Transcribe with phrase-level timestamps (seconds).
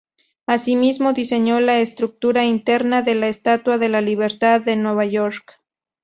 [0.47, 5.61] Asimismo, diseñó la estructura interna de la Estatua de la Libertad de Nueva York.